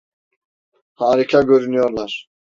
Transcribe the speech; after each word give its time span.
Harika 0.93 1.41
görünüyorlar. 1.43 2.29